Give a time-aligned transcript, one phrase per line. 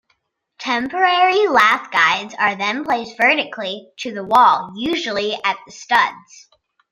[0.57, 6.49] Temporary lath guides are then placed vertically to the wall, usually at the studs.